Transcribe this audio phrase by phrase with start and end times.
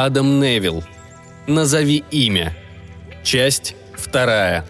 [0.00, 0.84] Адам Невилл.
[1.48, 2.56] Назови имя.
[3.24, 4.64] Часть вторая.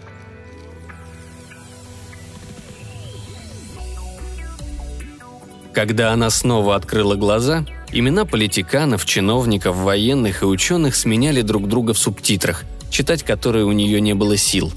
[5.71, 11.99] Когда она снова открыла глаза, имена политиканов, чиновников, военных и ученых сменяли друг друга в
[11.99, 14.71] субтитрах, читать которые у нее не было сил.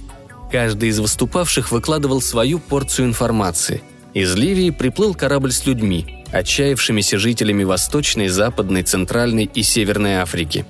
[0.51, 3.81] Каждый из выступавших выкладывал свою порцию информации.
[4.12, 10.65] Из Ливии приплыл корабль с людьми, отчаявшимися жителями Восточной, Западной, Центральной и Северной Африки.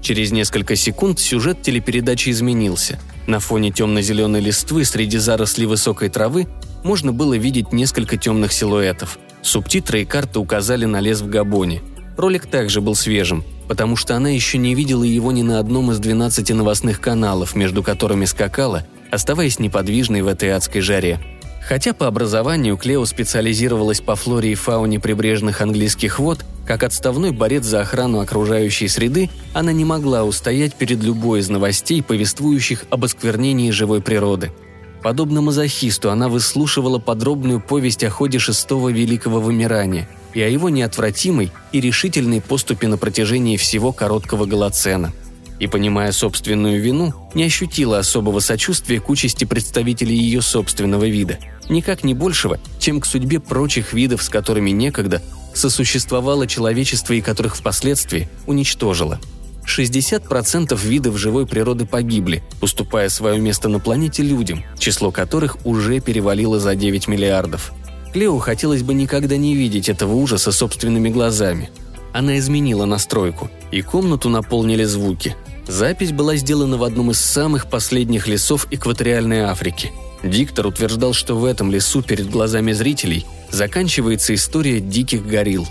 [0.00, 2.98] Через несколько секунд сюжет телепередачи изменился.
[3.26, 6.46] На фоне темно-зеленой листвы среди зарослей высокой травы
[6.84, 11.80] можно было видеть несколько темных силуэтов– Субтитры и карты указали на лес в Габоне.
[12.16, 15.98] Ролик также был свежим, потому что она еще не видела его ни на одном из
[15.98, 21.20] 12 новостных каналов, между которыми скакала, оставаясь неподвижной в этой адской жаре.
[21.62, 27.64] Хотя по образованию Клео специализировалась по флоре и фауне прибрежных английских вод, как отставной борец
[27.64, 33.70] за охрану окружающей среды, она не могла устоять перед любой из новостей, повествующих об осквернении
[33.70, 34.52] живой природы–
[35.02, 41.52] Подобно мазохисту, она выслушивала подробную повесть о ходе шестого великого вымирания и о его неотвратимой
[41.72, 45.12] и решительной поступе на протяжении всего короткого Голоцена.
[45.58, 52.04] И, понимая собственную вину, не ощутила особого сочувствия к участи представителей ее собственного вида, никак
[52.04, 55.22] не большего, чем к судьбе прочих видов, с которыми некогда
[55.54, 59.20] сосуществовало человечество и которых впоследствии уничтожило–
[59.68, 66.58] 60% видов живой природы погибли, уступая свое место на планете людям, число которых уже перевалило
[66.58, 67.72] за 9 миллиардов.
[68.12, 71.70] Клео хотелось бы никогда не видеть этого ужаса собственными глазами.
[72.14, 75.36] Она изменила настройку, и комнату наполнили звуки.
[75.68, 79.92] Запись была сделана в одном из самых последних лесов экваториальной Африки.
[80.22, 85.68] Диктор утверждал, что в этом лесу перед глазами зрителей заканчивается история диких горилл.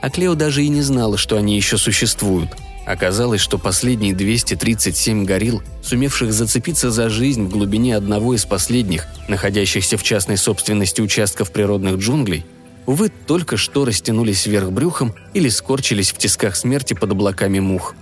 [0.00, 2.50] А Клео даже и не знала, что они еще существуют–
[2.84, 9.96] Оказалось, что последние 237 горилл, сумевших зацепиться за жизнь в глубине одного из последних, находящихся
[9.96, 12.44] в частной собственности участков природных джунглей,
[12.84, 17.94] увы, только что растянулись вверх брюхом или скорчились в тисках смерти под облаками мух.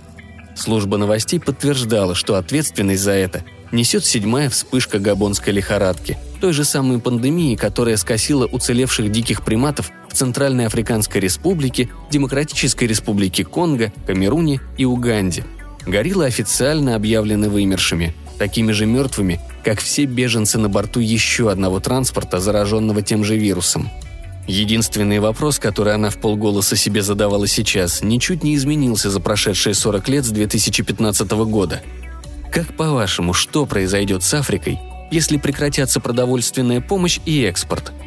[0.55, 6.99] Служба новостей подтверждала, что ответственность за это несет седьмая вспышка габонской лихорадки, той же самой
[6.99, 14.85] пандемии, которая скосила уцелевших диких приматов в Центральной Африканской Республике, Демократической Республике Конго, Камеруне и
[14.85, 15.43] Уганде.
[15.87, 22.39] Гориллы официально объявлены вымершими, такими же мертвыми, как все беженцы на борту еще одного транспорта,
[22.39, 23.89] зараженного тем же вирусом.
[24.47, 30.07] Единственный вопрос, который она в полголоса себе задавала сейчас, ничуть не изменился за прошедшие 40
[30.09, 31.81] лет с 2015 года.
[32.51, 34.79] Как по-вашему, что произойдет с Африкой,
[35.11, 37.91] если прекратятся продовольственная помощь и экспорт–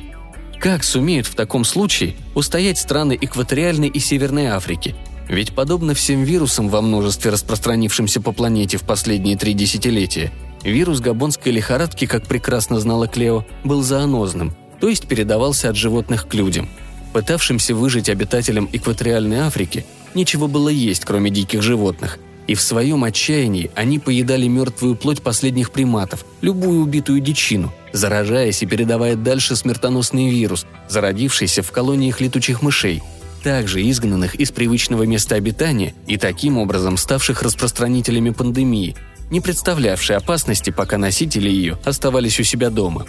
[0.59, 4.95] как сумеют в таком случае устоять страны экваториальной и Северной Африки?
[5.29, 10.33] Ведь подобно всем вирусам во множестве распространившимся по планете в последние три десятилетия,
[10.63, 16.35] вирус габонской лихорадки, как прекрасно знала Клео, был зоонозным, то есть передавался от животных к
[16.35, 16.69] людям.
[17.13, 23.71] Пытавшимся выжить обитателям экваториальной Африки нечего было есть, кроме диких животных, и в своем отчаянии
[23.75, 30.67] они поедали мертвую плоть последних приматов, любую убитую дичину, заражаясь и передавая дальше смертоносный вирус,
[30.89, 33.03] зародившийся в колониях летучих мышей,
[33.43, 38.97] также изгнанных из привычного места обитания и таким образом ставших распространителями пандемии,
[39.31, 43.07] не представлявшей опасности, пока носители ее оставались у себя дома.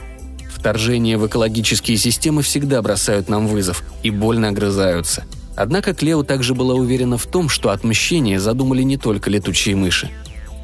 [0.58, 5.24] Вторжения в экологические системы всегда бросают нам вызов и больно огрызаются–
[5.58, 10.12] Однако Клео также была уверена в том, что отмщение задумали не только летучие мыши.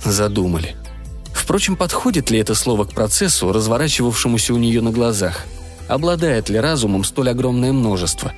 [0.06, 0.76] Задумали.
[1.34, 5.46] Впрочем, подходит ли это слово к процессу, разворачивавшемуся у нее на глазах?
[5.88, 8.34] Обладает ли разумом столь огромное множество?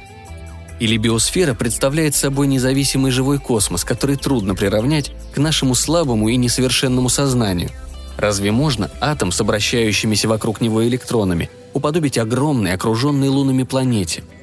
[0.80, 7.10] Или биосфера представляет собой независимый живой космос, который трудно приравнять к нашему слабому и несовершенному
[7.10, 7.70] сознанию?
[8.18, 14.24] Разве можно атом с обращающимися вокруг него электронами уподобить огромной, окруженной лунами планете–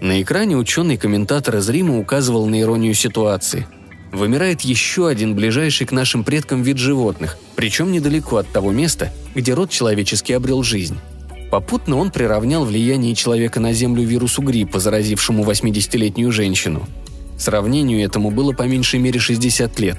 [0.00, 3.66] на экране ученый-комментатор из Рима указывал на иронию ситуации.
[4.12, 9.54] Вымирает еще один ближайший к нашим предкам вид животных, причем недалеко от того места, где
[9.54, 10.98] род человеческий обрел жизнь.
[11.50, 16.86] Попутно он приравнял влияние человека на Землю вирусу гриппа, заразившему 80-летнюю женщину.
[17.36, 19.98] Сравнению этому было по меньшей мере 60 лет.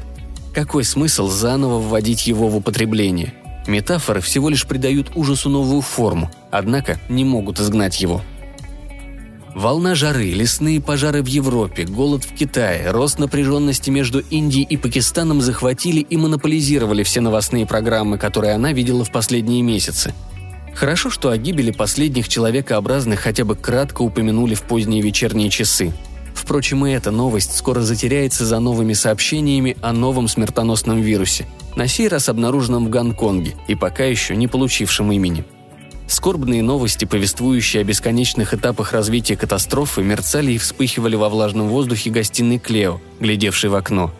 [0.54, 3.34] Какой смысл заново вводить его в употребление?
[3.68, 8.22] Метафоры всего лишь придают ужасу новую форму, однако не могут изгнать его–
[9.56, 15.42] Волна жары, лесные пожары в Европе, голод в Китае, рост напряженности между Индией и Пакистаном
[15.42, 20.14] захватили и монополизировали все новостные программы, которые она видела в последние месяцы.
[20.76, 25.94] Хорошо, что о гибели последних человекообразных хотя бы кратко упомянули в поздние вечерние часы.
[26.50, 32.08] Впрочем, и эта новость скоро затеряется за новыми сообщениями о новом смертоносном вирусе, на сей
[32.08, 35.44] раз обнаруженном в Гонконге и пока еще не получившем имени.
[36.08, 42.58] Скорбные новости, повествующие о бесконечных этапах развития катастрофы, мерцали и вспыхивали во влажном воздухе гостиной
[42.58, 44.12] Клео, глядевшей в окно.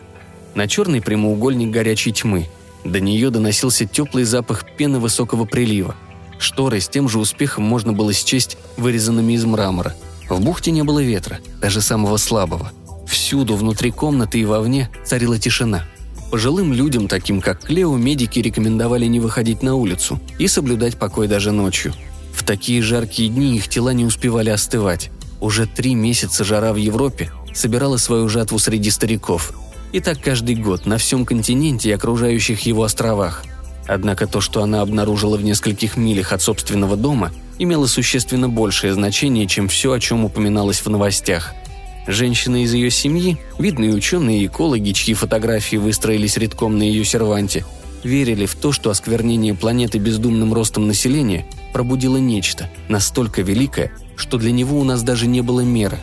[0.54, 2.46] На черный прямоугольник горячей тьмы.
[2.84, 5.96] До нее доносился теплый запах пены высокого прилива.
[6.38, 9.96] Шторы с тем же успехом можно было счесть вырезанными из мрамора.
[10.30, 12.72] В бухте не было ветра, даже самого слабого.
[13.06, 15.84] Всюду, внутри комнаты и вовне, царила тишина–
[16.30, 21.50] Пожилым людям, таким как Клео, медики рекомендовали не выходить на улицу и соблюдать покой даже
[21.50, 21.92] ночью.
[22.32, 25.10] В такие жаркие дни их тела не успевали остывать.
[25.40, 29.52] Уже три месяца жара в Европе собирала свою жатву среди стариков.
[29.92, 33.44] И так каждый год на всем континенте и окружающих его островах.
[33.86, 39.46] Однако то, что она обнаружила в нескольких милях от собственного дома, имело существенно большее значение,
[39.46, 41.54] чем все, о чем упоминалось в новостях–
[42.06, 47.64] Женщины из ее семьи, видные ученые и экологи, чьи фотографии выстроились редком на ее серванте,
[48.02, 54.50] верили в то, что осквернение планеты бездумным ростом населения пробудило нечто, настолько великое, что для
[54.50, 55.98] него у нас даже не было меры.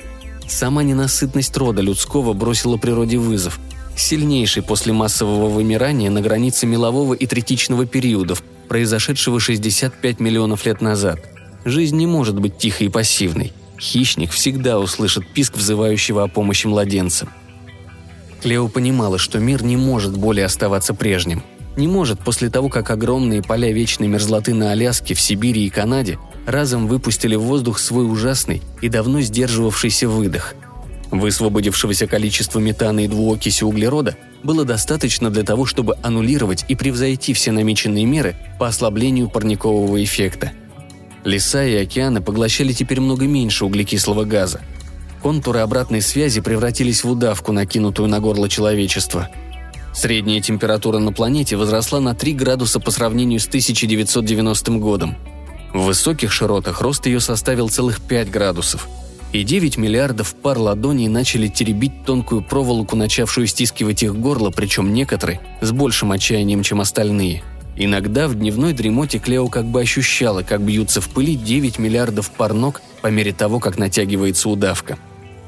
[0.47, 3.59] Сама ненасытность рода людского бросила природе вызов,
[3.99, 11.19] сильнейший после массового вымирания на границе мелового и третичного периодов, произошедшего 65 миллионов лет назад.
[11.65, 17.27] Жизнь не может быть тихой и пассивной– Хищник всегда услышит писк взывающего о помощи младенца.
[18.41, 21.43] Клео понимала, что мир не может более оставаться прежним.
[21.75, 26.17] Не может после того, как огромные поля вечной мерзлоты на Аляске, в Сибири и Канаде
[26.47, 30.55] разом выпустили в воздух свой ужасный и давно сдерживавшийся выдох.
[31.11, 37.51] Высвободившегося количества метана и двуокиси углерода было достаточно для того, чтобы аннулировать и превзойти все
[37.51, 40.51] намеченные меры по ослаблению парникового эффекта–
[41.27, 44.61] Леса и океаны поглощали теперь много меньше углекислого газа.
[45.21, 49.29] Контуры обратной связи превратились в удавку, накинутую на горло человечества.
[49.93, 55.17] Средняя температура на планете возросла на 3 градуса по сравнению с 1990 годом.
[55.73, 58.87] В высоких широтах рост ее составил целых 5 градусов.
[59.33, 65.41] И 9 миллиардов пар ладоней начали теребить тонкую проволоку, начавшую стискивать их горло, причем некоторые
[65.61, 67.43] с большим отчаянием, чем остальные–
[67.79, 72.53] Иногда в дневной дремоте Клео как бы ощущала, как бьются в пыли 9 миллиардов пар
[72.53, 74.97] ног по мере того, как натягивается удавка.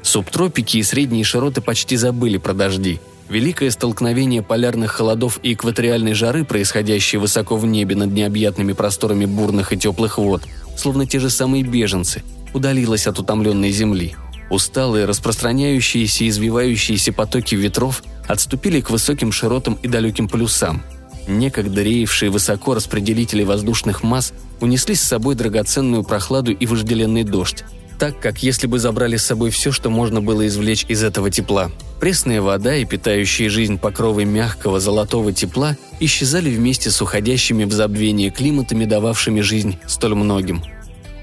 [0.02, 3.00] Субтропики и средние широты почти забыли про дожди.
[3.28, 9.72] Великое столкновение полярных холодов и экваториальной жары, происходящее высоко в небе над необъятными просторами бурных
[9.72, 10.42] и теплых вод,
[10.76, 12.22] словно те же самые беженцы,
[12.54, 14.14] удалилось от утомленной земли.
[14.50, 20.82] Усталые, распространяющиеся и извивающиеся потоки ветров отступили к высоким широтам и далеким полюсам–
[21.30, 27.64] Некогда реевшие высоко распределители воздушных масс унесли с собой драгоценную прохладу и вожделенный дождь,
[27.98, 31.70] так как если бы забрали с собой все, что можно было извлечь из этого тепла.
[32.00, 38.30] Пресная вода и питающие жизнь покровы мягкого золотого тепла исчезали вместе с уходящими в забвение
[38.30, 40.62] климатами, дававшими жизнь столь многим.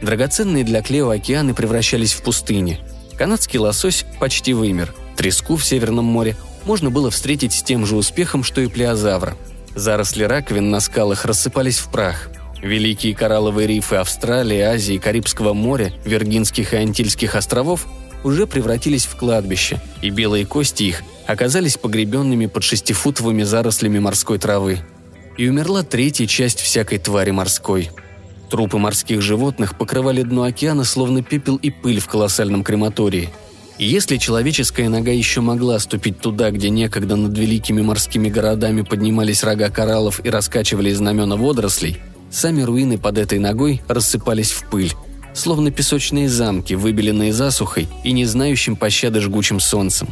[0.01, 2.79] Драгоценные для Клео океаны превращались в пустыни.
[3.17, 4.93] Канадский лосось почти вымер.
[5.15, 6.35] Треску в Северном море
[6.65, 9.35] можно было встретить с тем же успехом, что и плеозавра–
[9.77, 12.29] Заросли раковин на скалах рассыпались в прах.
[12.63, 17.85] Великие коралловые рифы Австралии, Азии, Карибского моря, Виргинских и Антильских островов
[18.23, 24.79] уже превратились в кладбище, и белые кости их оказались погребенными под шестифутовыми зарослями морской травы.
[25.37, 27.91] И умерла третья часть всякой твари морской.
[28.49, 33.29] Трупы морских животных покрывали дно океана, словно пепел и пыль в колоссальном крематории–
[33.77, 39.43] и если человеческая нога еще могла ступить туда, где некогда над великими морскими городами поднимались
[39.43, 41.97] рога кораллов и раскачивались знамена водорослей,
[42.31, 44.93] сами руины под этой ногой рассыпались в пыль,
[45.35, 50.07] словно песочные замки, выбеленные засухой и не знающим пощады жгучим солнцем.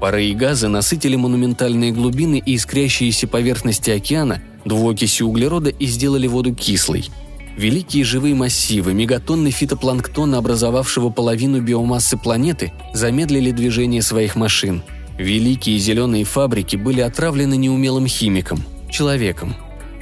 [0.00, 6.54] Пары и газы насытили монументальные глубины и искрящиеся поверхности океана двуокисью углерода и сделали воду
[6.54, 7.08] кислой–
[7.56, 14.82] Великие живые массивы, мегатонны фитопланктона, образовавшего половину биомассы планеты, замедлили движение своих машин.
[15.16, 19.54] Великие зеленые фабрики были отравлены неумелым химиком– человеком.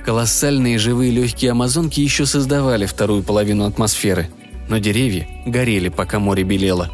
[0.05, 4.29] Колоссальные живые легкие амазонки еще создавали вторую половину атмосферы,
[4.69, 6.91] но деревья горели, пока море белело.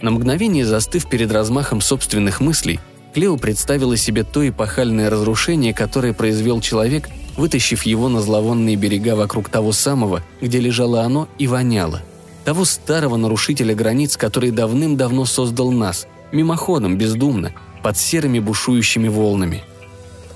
[0.00, 2.80] На мгновение застыв перед размахом собственных мыслей,
[3.12, 9.48] Клео представила себе то эпохальное разрушение, которое произвел человек– вытащив его на зловонные берега вокруг
[9.48, 12.02] того самого, где лежало оно и воняло.
[12.44, 19.62] Того старого нарушителя границ, который давным-давно создал нас, мимоходом, бездумно, под серыми бушующими волнами.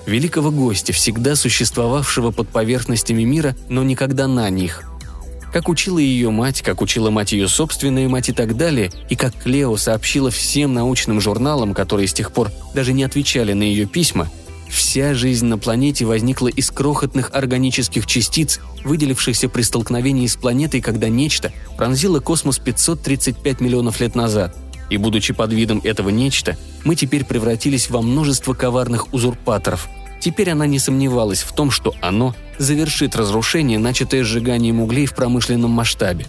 [0.07, 4.85] Великого гостя, всегда существовавшего под поверхностями мира, но никогда на них.
[5.53, 9.35] как учила ее мать, как учила мать ее собственная мать и так далее, и как
[9.35, 14.29] Клео сообщила всем научным журналам, которые с тех пор даже не отвечали на ее письма,
[14.71, 21.09] вся жизнь на планете возникла из крохотных органических частиц, выделившихся при столкновении с планетой, когда
[21.09, 24.57] нечто пронзило космос 535 миллионов лет назад.
[24.91, 29.89] И будучи под видом этого нечто, мы теперь превратились во множество коварных узурпаторов.
[30.21, 35.71] Теперь она не сомневалась в том, что оно завершит разрушение, начатое сжиганием углей в промышленном
[35.71, 36.27] масштабе.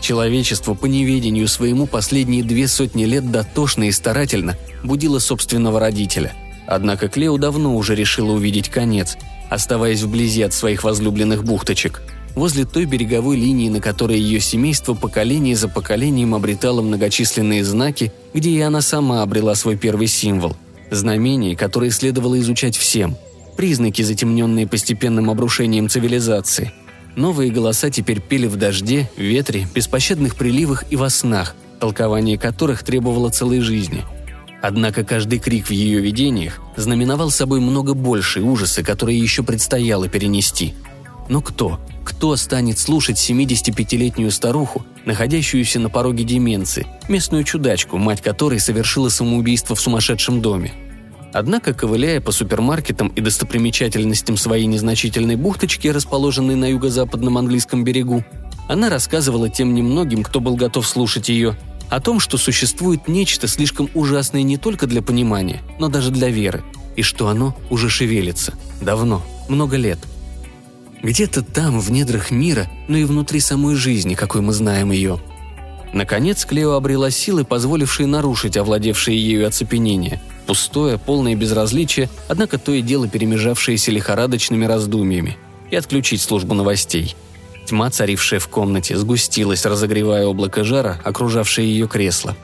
[0.00, 6.32] Человечество по неведению своему последние две сотни лет дотошно и старательно будило собственного родителя.
[6.68, 9.16] Однако Клео давно уже решила увидеть конец,
[9.48, 12.02] оставаясь вблизи от своих возлюбленных бухточек,
[12.34, 18.50] возле той береговой линии, на которой ее семейство поколение за поколением обретало многочисленные знаки, где
[18.50, 20.56] и она сама обрела свой первый символ–
[20.90, 23.16] знамение, которое следовало изучать всем–
[23.56, 26.72] признаки, затемненные постепенным обрушением цивилизации.
[27.16, 33.30] Новые голоса теперь пели в дожде, ветре, беспощадных приливах и во снах, толкование которых требовало
[33.30, 34.04] целой жизни.
[34.60, 40.74] Однако каждый крик в ее видениях знаменовал собой много большие ужасы, которые еще предстояло перенести.
[41.28, 41.78] Но кто?
[42.04, 49.76] Кто станет слушать 75-летнюю старуху, находящуюся на пороге деменции, местную чудачку, мать которой совершила самоубийство
[49.76, 50.72] в сумасшедшем доме–
[51.32, 58.24] Однако, ковыляя по супермаркетам и достопримечательностям своей незначительной бухточки, расположенной на юго-западном английском берегу,
[58.66, 61.56] она рассказывала тем немногим, кто был готов слушать ее,
[61.90, 66.62] о том, что существует нечто слишком ужасное не только для понимания, но даже для веры,
[66.96, 68.54] и что оно уже шевелится.
[68.80, 69.98] Давно, много лет.
[71.02, 75.20] Где-то там, в недрах мира, но и внутри самой жизни, какой мы знаем ее.
[75.92, 82.80] Наконец Клео обрела силы, позволившие нарушить овладевшее ею оцепенение– пустое, полное безразличие, однако то и
[82.80, 85.36] дело перемежавшееся лихорадочными раздумьями,
[85.70, 87.14] и отключить службу новостей.
[87.68, 92.34] Тьма, царившая в комнате, сгустилась, разогревая облако жара, окружавшее ее кресло.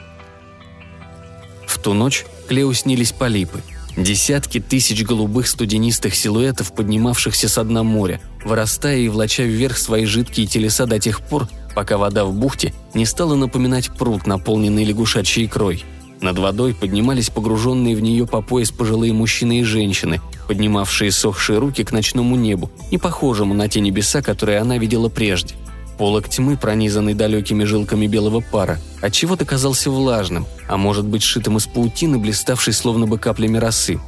[1.67, 3.63] В ту ночь Клео снились полипы.
[3.97, 10.47] Десятки тысяч голубых студенистых силуэтов, поднимавшихся с дна моря, вырастая и влача вверх свои жидкие
[10.47, 15.85] телеса до тех пор, пока вода в бухте не стала напоминать пруд, наполненный лягушачьей икрой–
[16.25, 21.85] над водой поднимались погруженные в нее по пояс пожилые мужчины и женщины, поднимавшие сохшие руки
[21.85, 25.55] к ночному небу, не похожему на те небеса, которые она видела прежде.
[25.99, 31.67] Полок тьмы, пронизанный далекими жилками белого пара, отчего-то казался влажным, а может быть сшитым из
[31.67, 34.01] паутины, блиставшей словно бы каплями росы.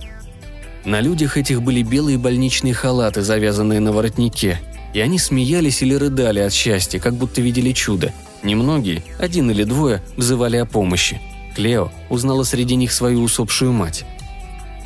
[0.85, 4.61] На людях этих были белые больничные халаты, завязанные на воротнике,
[4.95, 8.13] и они смеялись или рыдали от счастья, как будто видели чудо.
[8.43, 11.21] Немногие, один или двое, взывали о помощи–
[11.57, 14.05] Клео узнала среди них свою усопшую мать.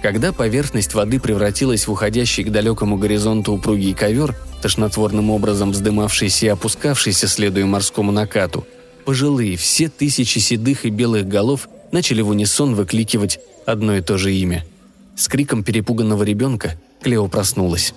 [0.03, 6.49] Когда поверхность воды превратилась в уходящий к далекому горизонту упругий ковер, тошнотворным образом вздымавшийся и
[6.49, 8.67] опускавшийся, следуя морскому накату,
[9.05, 14.33] пожилые, все тысячи седых и белых голов начали в унисон выкликивать одно и то же
[14.33, 14.65] имя.
[15.17, 17.93] С криком перепуганного ребенка Клео проснулась.